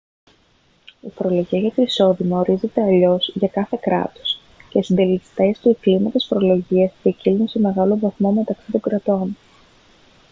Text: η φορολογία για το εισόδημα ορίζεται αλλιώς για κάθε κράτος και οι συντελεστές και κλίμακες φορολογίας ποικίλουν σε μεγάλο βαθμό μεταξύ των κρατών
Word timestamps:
η 1.01 1.09
φορολογία 1.15 1.59
για 1.59 1.71
το 1.71 1.81
εισόδημα 1.81 2.39
ορίζεται 2.39 2.81
αλλιώς 2.81 3.31
για 3.33 3.47
κάθε 3.47 3.77
κράτος 3.81 4.41
και 4.69 4.79
οι 4.79 4.83
συντελεστές 4.83 5.57
και 5.57 5.75
κλίμακες 5.81 6.25
φορολογίας 6.27 6.93
ποικίλουν 7.03 7.47
σε 7.47 7.59
μεγάλο 7.59 7.97
βαθμό 7.99 8.31
μεταξύ 8.31 8.71
των 8.71 8.81
κρατών 8.81 9.37